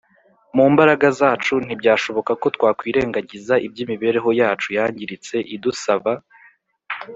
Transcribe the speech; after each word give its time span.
Mu 0.55 0.65
mbaraga 0.73 1.07
zacu 1.19 1.53
ntibyashoboka 1.65 2.31
ko 2.41 2.47
twakwirengagiza 2.55 3.53
iby’imibereho 3.65 4.29
yacu 4.41 4.69
yangiritse 4.77 5.35
idusaba 5.55 6.11